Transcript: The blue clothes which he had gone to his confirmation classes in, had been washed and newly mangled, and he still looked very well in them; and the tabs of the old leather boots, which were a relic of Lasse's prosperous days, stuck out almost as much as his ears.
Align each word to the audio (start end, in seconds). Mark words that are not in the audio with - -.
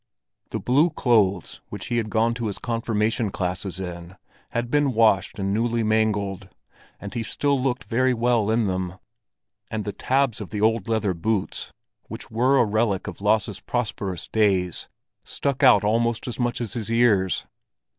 The 0.49 0.59
blue 0.59 0.89
clothes 0.89 1.61
which 1.69 1.85
he 1.89 1.97
had 1.97 2.09
gone 2.09 2.33
to 2.33 2.47
his 2.47 2.57
confirmation 2.57 3.29
classes 3.29 3.79
in, 3.79 4.15
had 4.49 4.71
been 4.71 4.93
washed 4.93 5.37
and 5.37 5.53
newly 5.53 5.83
mangled, 5.83 6.49
and 6.99 7.13
he 7.13 7.21
still 7.21 7.61
looked 7.61 7.83
very 7.83 8.11
well 8.15 8.49
in 8.49 8.65
them; 8.65 8.97
and 9.69 9.85
the 9.85 9.93
tabs 9.93 10.41
of 10.41 10.49
the 10.49 10.59
old 10.59 10.87
leather 10.87 11.13
boots, 11.13 11.71
which 12.07 12.31
were 12.31 12.57
a 12.57 12.65
relic 12.65 13.05
of 13.05 13.21
Lasse's 13.21 13.59
prosperous 13.59 14.27
days, 14.27 14.87
stuck 15.23 15.61
out 15.61 15.83
almost 15.83 16.27
as 16.27 16.39
much 16.39 16.61
as 16.61 16.73
his 16.73 16.89
ears. 16.89 17.45